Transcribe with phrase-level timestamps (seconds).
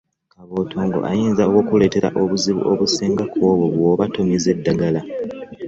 [0.33, 5.01] Kabotongo alinza okukuletera obuzibu obusinga kw'obwo bw'oba tomize ddagala.